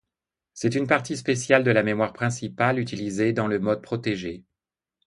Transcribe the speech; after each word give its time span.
C'est 0.55 0.73
une 0.73 0.87
partie 0.87 1.15
spéciale 1.15 1.63
de 1.63 1.69
la 1.69 1.83
mémoire 1.83 2.11
principale 2.11 2.79
utilisée 2.79 3.33
dans 3.33 3.45
le 3.45 3.59
mode 3.59 3.83
protégé. 3.83 4.43